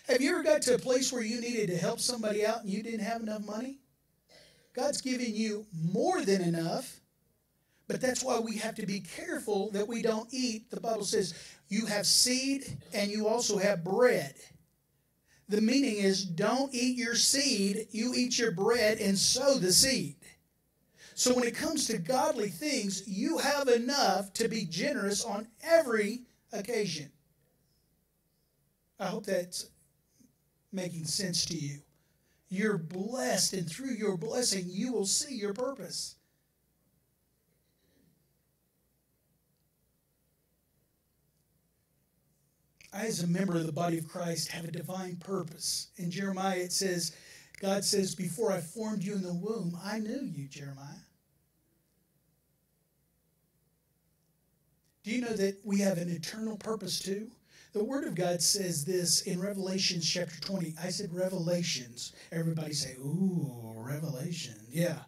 [0.09, 2.69] Have you ever got to a place where you needed to help somebody out and
[2.69, 3.79] you didn't have enough money?
[4.73, 7.00] God's giving you more than enough
[7.91, 10.71] but that's why we have to be careful that we don't eat.
[10.71, 11.33] The Bible says
[11.67, 14.35] you have seed and you also have bread.
[15.49, 20.15] The meaning is don't eat your seed, you eat your bread and sow the seed.
[21.15, 26.21] So when it comes to godly things, you have enough to be generous on every
[26.53, 27.11] occasion.
[28.99, 29.69] I hope that's
[30.71, 31.79] making sense to you.
[32.47, 36.15] You're blessed, and through your blessing, you will see your purpose.
[42.93, 45.87] I, as a member of the body of Christ, have a divine purpose.
[45.97, 47.15] In Jeremiah, it says,
[47.59, 51.05] God says, Before I formed you in the womb, I knew you, Jeremiah.
[55.03, 57.31] Do you know that we have an eternal purpose too?
[57.73, 60.75] The Word of God says this in Revelations chapter 20.
[60.83, 62.11] I said Revelations.
[62.31, 64.55] Everybody say, Ooh, Revelation.
[64.69, 64.99] Yeah.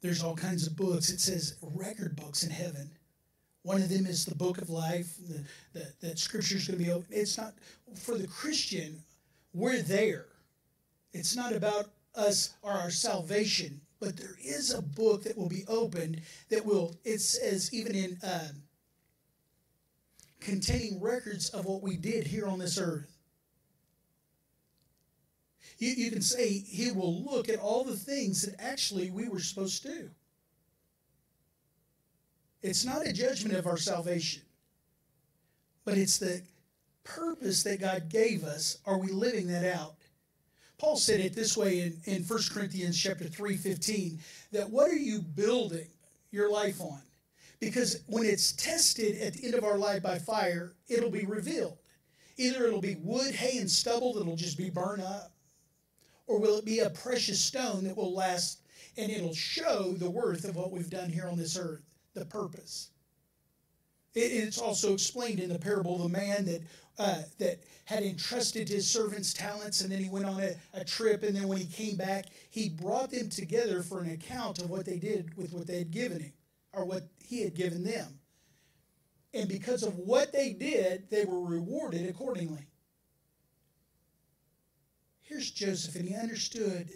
[0.00, 1.10] There's all kinds of books.
[1.10, 2.95] It says record books in heaven
[3.66, 5.42] One of them is the book of life, the,
[5.72, 7.08] the, that scripture is going to be open.
[7.10, 7.52] It's not,
[7.96, 9.02] for the Christian,
[9.52, 10.26] we're there.
[11.12, 15.64] It's not about us or our salvation, but there is a book that will be
[15.66, 18.62] opened that will, it says, even in um,
[20.38, 23.18] containing records of what we did here on this earth.
[25.78, 29.40] You, you can say he will look at all the things that actually we were
[29.40, 30.10] supposed to do.
[32.62, 34.42] It's not a judgment of our salvation,
[35.84, 36.42] but it's the
[37.04, 38.78] purpose that God gave us.
[38.86, 39.94] Are we living that out?
[40.78, 44.18] Paul said it this way in, in 1 Corinthians chapter 3, 15,
[44.52, 45.88] that what are you building
[46.30, 47.00] your life on?
[47.60, 51.78] Because when it's tested at the end of our life by fire, it'll be revealed.
[52.36, 55.32] Either it'll be wood, hay, and stubble that'll just be burned up,
[56.26, 58.60] or will it be a precious stone that will last
[58.98, 61.82] and it'll show the worth of what we've done here on this earth,
[62.18, 62.90] the purpose.
[64.14, 66.62] it's also explained in the parable of the man that
[66.98, 71.22] uh, that had entrusted his servants talents and then he went on a, a trip
[71.22, 74.86] and then when he came back he brought them together for an account of what
[74.86, 76.32] they did with what they had given him
[76.72, 78.18] or what he had given them
[79.34, 82.66] and because of what they did they were rewarded accordingly
[85.26, 86.88] Here's Joseph, and he understood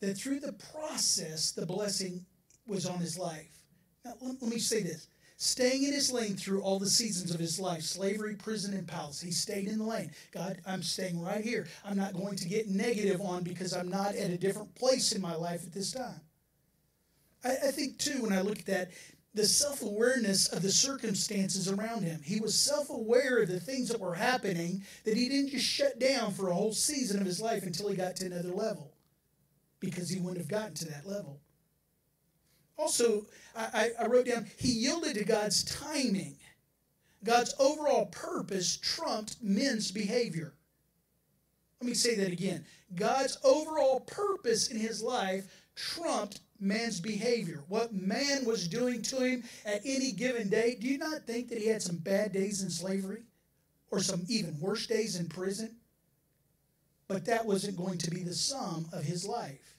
[0.00, 2.26] that through the process, the blessing
[2.66, 3.63] was on his life.
[4.04, 7.58] Now, let, me say this staying in his lane through all the seasons of his
[7.58, 9.20] life slavery, prison, and palace.
[9.20, 10.10] He stayed in the lane.
[10.32, 11.66] God, I'm staying right here.
[11.84, 15.22] I'm not going to get negative on because I'm not at a different place in
[15.22, 16.20] my life at this time.
[17.44, 18.90] I, I think, too, when I look at that,
[19.32, 22.20] the self awareness of the circumstances around him.
[22.22, 25.98] He was self aware of the things that were happening, that he didn't just shut
[25.98, 28.92] down for a whole season of his life until he got to another level,
[29.80, 31.40] because he wouldn't have gotten to that level.
[32.76, 36.36] Also, I, I wrote down, he yielded to God's timing.
[37.22, 40.54] God's overall purpose trumped men's behavior.
[41.80, 42.64] Let me say that again.
[42.94, 45.44] God's overall purpose in his life
[45.76, 50.76] trumped man's behavior, what man was doing to him at any given day.
[50.80, 53.22] Do you not think that he had some bad days in slavery
[53.90, 55.76] or some even worse days in prison?
[57.06, 59.76] But that wasn't going to be the sum of his life.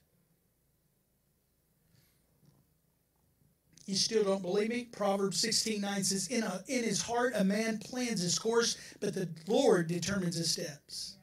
[3.86, 4.86] You still don't believe me?
[4.92, 9.14] Proverbs 16 9 says, in, a, in his heart a man plans his course, but
[9.14, 11.18] the Lord determines his steps.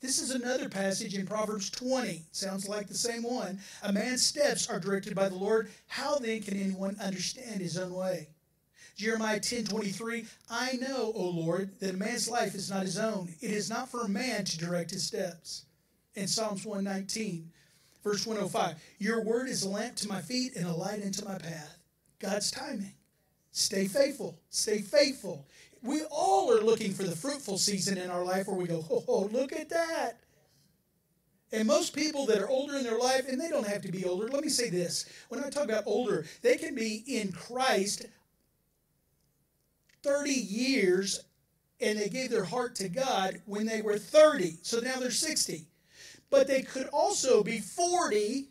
[0.00, 2.22] This is another passage in Proverbs 20.
[2.30, 3.58] Sounds like the same one.
[3.82, 5.68] A man's steps are directed by the Lord.
[5.88, 8.28] How then can anyone understand his own way?
[8.94, 13.28] Jeremiah 10 23, I know, O Lord, that a man's life is not his own.
[13.40, 15.64] It is not for a man to direct his steps.
[16.14, 17.50] In Psalms 119,
[18.04, 21.36] verse 105, Your word is a lamp to my feet and a light into my
[21.36, 21.75] path.
[22.18, 22.94] God's timing.
[23.50, 24.38] Stay faithful.
[24.50, 25.46] Stay faithful
[25.86, 29.04] we all are looking for the fruitful season in our life where we go, oh,
[29.08, 30.20] oh, look at that.
[31.52, 34.04] And most people that are older in their life, and they don't have to be
[34.04, 35.08] older, let me say this.
[35.28, 38.06] When I talk about older, they can be in Christ
[40.02, 41.20] 30 years
[41.80, 44.56] and they gave their heart to God when they were 30.
[44.62, 45.66] So now they're 60.
[46.30, 48.48] But they could also be 40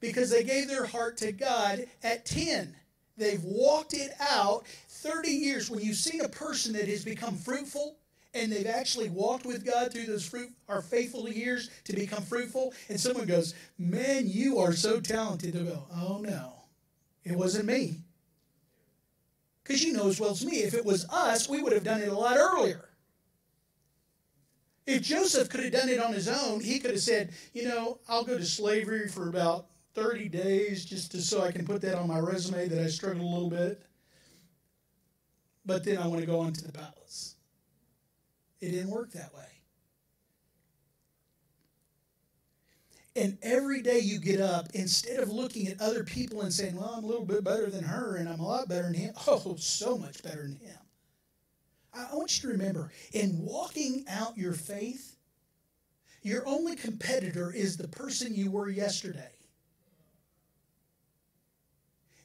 [0.00, 2.74] because they gave their heart to God at 10.
[3.16, 5.70] They've walked it out 30 years.
[5.70, 7.96] When you see a person that has become fruitful
[8.32, 12.72] and they've actually walked with God through those fruit or faithful years to become fruitful,
[12.88, 15.52] and someone goes, Man, you are so talented.
[15.52, 16.54] They'll go, Oh no,
[17.24, 17.98] it wasn't me.
[19.62, 22.00] Because you know as well as me, if it was us, we would have done
[22.00, 22.88] it a lot earlier.
[24.86, 27.98] If Joseph could have done it on his own, he could have said, You know,
[28.08, 31.96] I'll go to slavery for about 30 days just to, so I can put that
[31.96, 33.82] on my resume that I struggled a little bit.
[35.66, 37.36] But then I want to go on to the palace.
[38.60, 39.44] It didn't work that way.
[43.16, 46.94] And every day you get up, instead of looking at other people and saying, Well,
[46.96, 49.14] I'm a little bit better than her and I'm a lot better than him.
[49.26, 50.78] Oh, so much better than him.
[51.92, 55.16] I want you to remember in walking out your faith,
[56.22, 59.32] your only competitor is the person you were yesterday.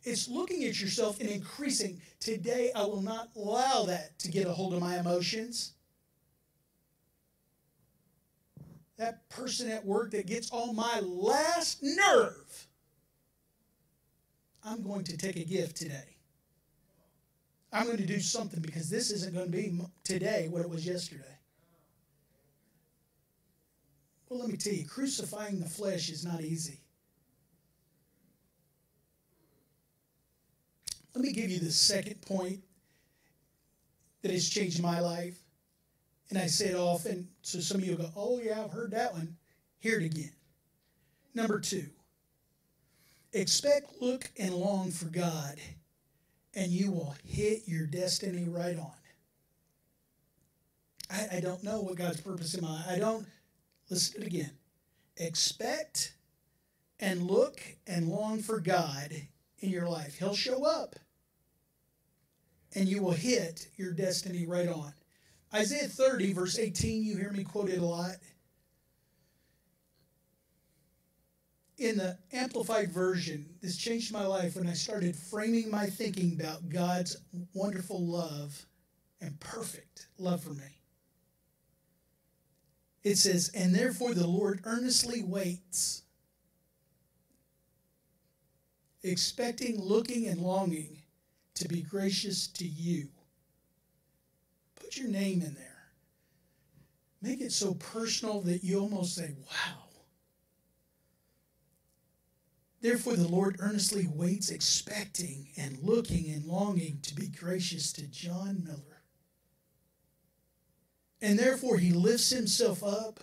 [0.06, 2.00] It's looking at yourself and increasing.
[2.20, 5.74] Today, I will not allow that to get a hold of my emotions.
[8.98, 12.68] That person at work that gets on my last nerve.
[14.64, 16.18] I'm going to take a gift today.
[17.74, 20.86] I'm going to do something because this isn't going to be today what it was
[20.86, 21.26] yesterday.
[24.30, 26.80] Well, let me tell you, crucifying the flesh is not easy.
[31.16, 32.60] Let me give you the second point
[34.22, 35.38] that has changed my life.
[36.30, 39.14] And I say it often, so some of you go, oh, yeah, I've heard that
[39.14, 39.38] one.
[39.80, 40.34] Hear it again.
[41.34, 41.86] Number two,
[43.32, 45.56] expect, look, and long for God,
[46.54, 48.92] and you will hit your destiny right on.
[51.12, 53.28] I, I don't know what God's purpose in my I don't
[53.90, 54.52] listen to it again.
[55.18, 56.16] Expect
[57.00, 59.14] and look and long for God
[59.60, 60.18] in your life.
[60.18, 60.96] He'll show up
[62.76, 64.94] and you will hit your destiny right on.
[65.54, 68.16] Isaiah 30, verse 18, you hear me quoted a lot.
[71.78, 76.70] In the Amplified Version, this changed my life when I started framing my thinking about
[76.70, 77.18] God's
[77.54, 78.66] wonderful love
[79.22, 80.80] and perfect love for me.
[83.04, 86.04] It says, And therefore the Lord earnestly waits,
[89.04, 90.98] expecting, looking, and longing
[91.56, 93.08] to be gracious to you.
[94.76, 95.72] Put your name in there.
[97.22, 99.86] Make it so personal that you almost say, wow.
[102.82, 108.64] Therefore, the Lord earnestly waits, expecting and looking and longing to be gracious to John
[108.64, 109.02] Miller.
[111.20, 113.22] And therefore, he lifts himself up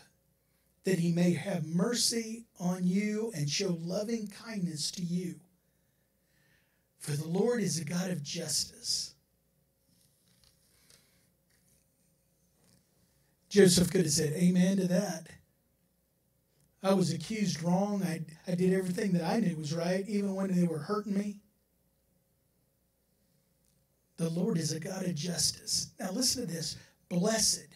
[0.82, 5.36] that he may have mercy on you and show loving kindness to you.
[7.02, 9.14] For the Lord is a God of justice.
[13.48, 15.26] Joseph could have said amen to that.
[16.80, 18.04] I was accused wrong.
[18.04, 21.40] I, I did everything that I knew was right, even when they were hurting me.
[24.16, 25.90] The Lord is a God of justice.
[25.98, 26.76] Now, listen to this
[27.08, 27.66] blessed.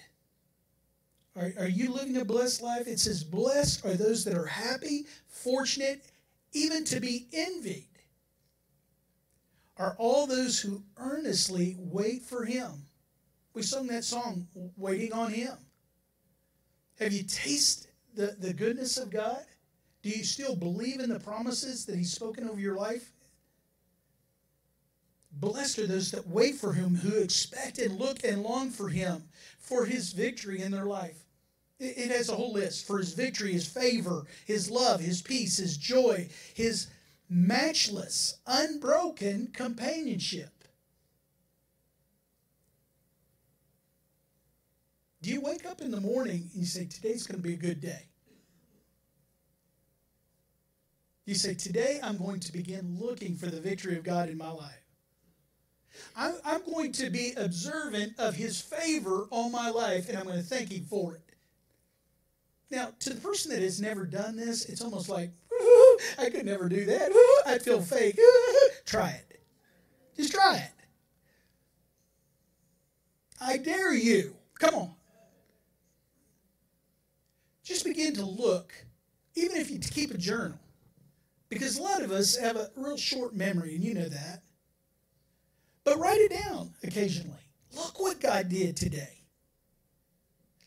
[1.35, 2.87] Are, are you living a blessed life?
[2.87, 6.05] It says, Blessed are those that are happy, fortunate,
[6.53, 7.89] even to be envied
[9.77, 12.87] are all those who earnestly wait for him.
[13.57, 14.47] We sung that song,
[14.77, 15.55] Waiting on Him.
[17.01, 19.43] Have you tasted the, the goodness of God?
[20.03, 23.13] Do you still believe in the promises that He's spoken over your life?
[25.33, 29.25] Blessed are those that wait for Him, who expect and look and long for Him
[29.59, 31.25] for His victory in their life.
[31.79, 35.57] It, it has a whole list for His victory, His favor, His love, His peace,
[35.57, 36.89] His joy, His
[37.29, 40.51] matchless, unbroken companionship.
[45.23, 47.57] Do you wake up in the morning and you say, Today's going to be a
[47.57, 48.07] good day?
[51.25, 54.51] You say, Today I'm going to begin looking for the victory of God in my
[54.51, 54.85] life.
[56.15, 60.45] I'm, going to be observant of His favor on my life and I'm going to
[60.45, 61.23] thank Him for it.
[62.71, 65.31] Now, to the person that has never done this, it's almost like,
[66.19, 67.43] I could never do that.
[67.47, 68.19] I'd feel fake.
[68.85, 69.41] try it.
[70.17, 70.73] Just try it.
[73.41, 74.35] I dare you.
[74.59, 74.95] Come on.
[77.63, 78.73] Just begin to look,
[79.35, 80.59] even if you keep a journal,
[81.49, 84.43] because a lot of us have a real short memory, and you know that.
[85.85, 87.39] But write it down occasionally.
[87.75, 89.23] Look what God did today.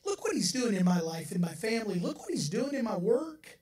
[0.05, 1.99] Look what He's doing in my life, in my family.
[1.99, 3.58] Look what He's doing in my work.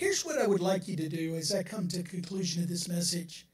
[0.00, 2.88] Here's what I would like you to do as I come to conclusion of this
[2.88, 3.46] message.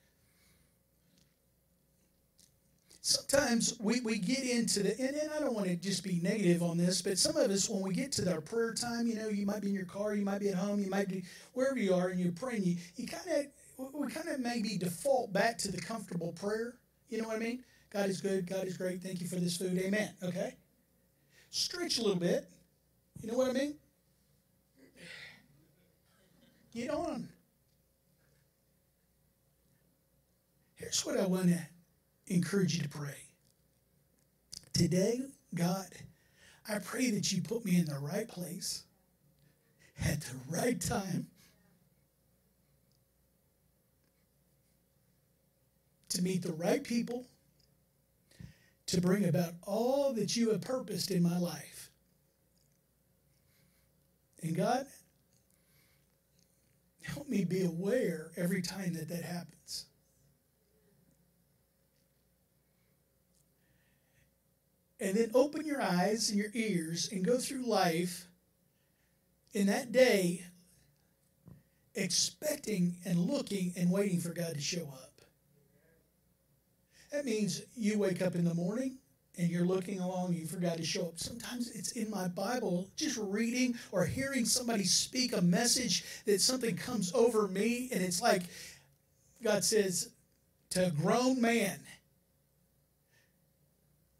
[3.00, 6.62] Sometimes we, we get into the, and, and I don't want to just be negative
[6.62, 9.26] on this, but some of us, when we get to our prayer time, you know,
[9.26, 11.24] you might be in your car, you might be at home, you might be
[11.54, 15.32] wherever you are, and you're praying, you, you kind of, we kind of maybe default
[15.32, 16.74] back to the comfortable prayer.
[17.08, 17.64] You know what I mean?
[17.90, 20.10] God is good, God is great, thank you for this food, amen.
[20.22, 20.54] Okay?
[21.50, 22.48] Stretch a little bit.
[23.20, 23.74] You know what I mean?
[26.76, 27.26] Get on.
[30.74, 31.58] Here's what I want to
[32.26, 33.16] encourage you to pray.
[34.74, 35.22] Today,
[35.54, 35.86] God,
[36.68, 38.84] I pray that you put me in the right place
[40.04, 41.28] at the right time
[46.10, 47.24] to meet the right people
[48.88, 51.90] to bring about all that you have purposed in my life.
[54.42, 54.86] And God,
[57.06, 59.86] Help me be aware every time that that happens.
[64.98, 68.26] And then open your eyes and your ears and go through life
[69.52, 70.44] in that day
[71.94, 75.20] expecting and looking and waiting for God to show up.
[77.12, 78.98] That means you wake up in the morning
[79.38, 81.18] and you're looking along, you forgot to show up.
[81.18, 86.76] Sometimes it's in my Bible, just reading or hearing somebody speak a message that something
[86.76, 88.42] comes over me, and it's like
[89.42, 90.10] God says
[90.70, 91.78] to a grown man,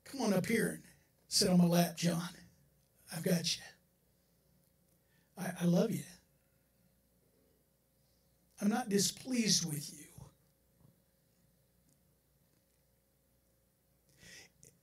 [0.05, 0.83] Come on up here and
[1.29, 2.29] sit on my lap, John.
[3.14, 3.62] I've got you.
[5.39, 6.05] I, I love you.
[8.61, 10.06] I'm not displeased with you.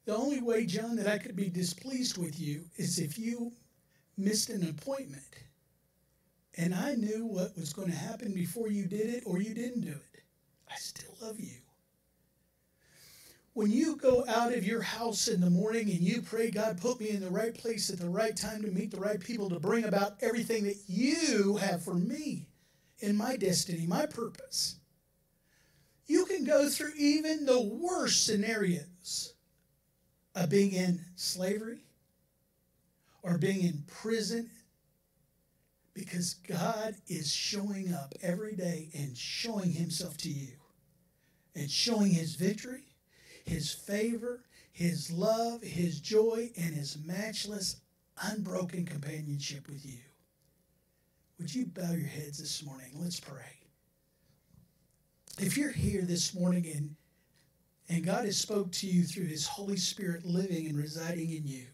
[0.05, 3.53] The only way, John, that I could be displeased with you is if you
[4.17, 5.23] missed an appointment
[6.57, 9.81] and I knew what was going to happen before you did it or you didn't
[9.81, 10.23] do it.
[10.69, 11.57] I still love you.
[13.53, 16.99] When you go out of your house in the morning and you pray, God, put
[16.99, 19.59] me in the right place at the right time to meet the right people to
[19.59, 22.47] bring about everything that you have for me
[22.99, 24.77] in my destiny, my purpose.
[26.07, 29.32] You can go through even the worst scenarios
[30.35, 31.79] of being in slavery
[33.21, 34.49] or being in prison
[35.93, 40.53] because God is showing up every day and showing himself to you
[41.55, 42.85] and showing his victory,
[43.45, 47.77] his favor, his love, his joy, and his matchless,
[48.23, 49.99] unbroken companionship with you.
[51.39, 52.89] Would you bow your heads this morning?
[52.95, 53.59] Let's pray.
[55.39, 56.95] If you're here this morning and
[57.89, 61.65] and God has spoke to you through his Holy Spirit living and residing in you,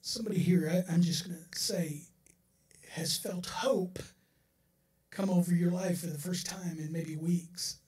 [0.00, 2.02] somebody here, I, am just going to say,
[2.90, 3.98] has felt hope
[5.10, 7.78] come over your life for the first time in maybe weeks.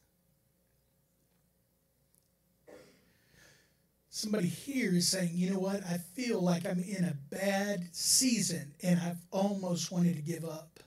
[4.11, 8.75] Somebody here is saying, you know what, I feel like I'm in a bad season
[8.83, 10.81] and I've almost wanted to give up.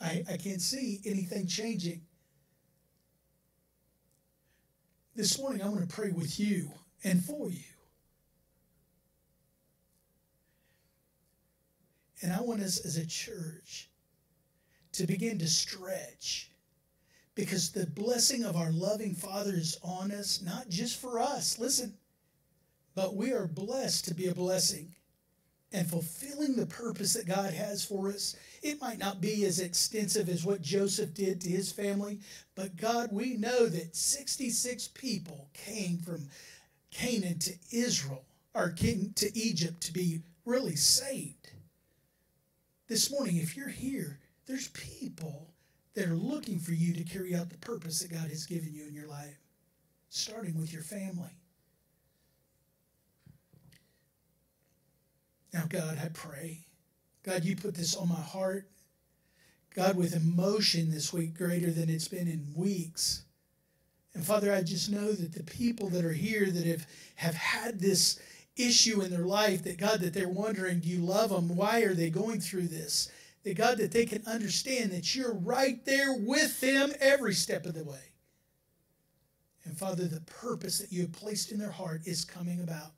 [0.00, 2.02] I, I can't see anything changing.
[5.18, 6.70] This morning, I want to pray with you
[7.02, 7.64] and for you.
[12.22, 13.90] And I want us as a church
[14.92, 16.52] to begin to stretch
[17.34, 21.94] because the blessing of our loving Father is on us, not just for us, listen,
[22.94, 24.94] but we are blessed to be a blessing
[25.72, 28.36] and fulfilling the purpose that God has for us.
[28.62, 32.20] It might not be as extensive as what Joseph did to his family,
[32.54, 36.28] but God, we know that 66 people came from
[36.90, 41.52] Canaan to Israel or to Egypt to be really saved.
[42.88, 45.50] This morning, if you're here, there's people
[45.94, 48.86] that are looking for you to carry out the purpose that God has given you
[48.86, 49.38] in your life,
[50.08, 51.30] starting with your family.
[55.52, 56.60] Now, God, I pray.
[57.22, 58.68] God, you put this on my heart.
[59.74, 63.24] God, with emotion this week greater than it's been in weeks.
[64.14, 66.86] And Father, I just know that the people that are here that have,
[67.16, 68.18] have had this
[68.56, 71.54] issue in their life that God, that they're wondering, do you love them?
[71.54, 73.10] Why are they going through this?
[73.44, 77.74] That God, that they can understand that you're right there with them every step of
[77.74, 78.12] the way.
[79.64, 82.92] And Father, the purpose that you have placed in their heart is coming about.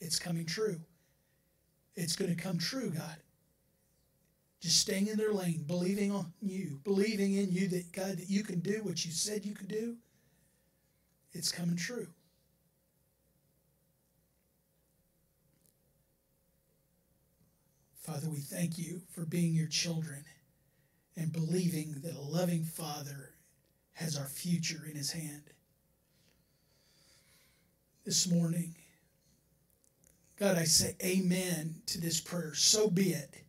[0.00, 0.80] It's coming true.
[1.96, 3.16] It's going to come true, God.
[4.60, 8.42] Just staying in their lane, believing on you, believing in you that, God, that you
[8.42, 9.96] can do what you said you could do.
[11.32, 12.08] It's coming true.
[18.00, 20.24] Father, we thank you for being your children
[21.16, 23.30] and believing that a loving Father
[23.94, 25.44] has our future in his hand.
[28.04, 28.74] This morning,
[30.38, 32.54] God, I say amen to this prayer.
[32.54, 33.42] So be it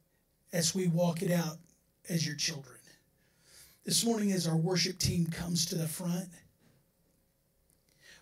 [0.54, 1.58] as we walk it out
[2.10, 2.76] as your children.
[3.86, 6.30] This morning, as our worship team comes to the front,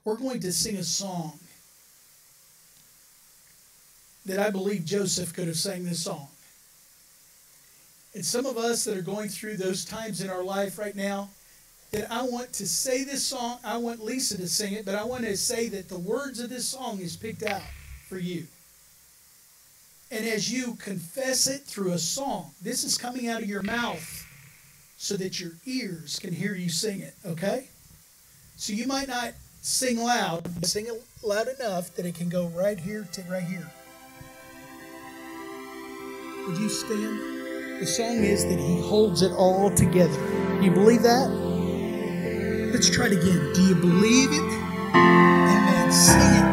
[0.04, 1.40] we're going to sing a song
[4.26, 6.28] that I believe Joseph could have sang this song.
[8.14, 11.30] And some of us that are going through those times in our life right now,
[11.92, 15.04] that I want to say this song, I want Lisa to sing it, but I
[15.04, 17.62] want to say that the words of this song is picked out
[18.08, 18.48] for you.
[20.14, 24.28] And as you confess it through a song, this is coming out of your mouth
[24.96, 27.68] so that your ears can hear you sing it, okay?
[28.56, 29.34] So you might not
[29.64, 33.68] sing loud, sing it loud enough that it can go right here to right here.
[36.46, 37.82] Would you stand?
[37.82, 40.14] The song is that He holds it all together.
[40.62, 41.28] You believe that?
[42.72, 43.52] Let's try it again.
[43.56, 44.96] Do you believe it?
[44.96, 45.92] Amen.
[45.92, 46.53] Sing it.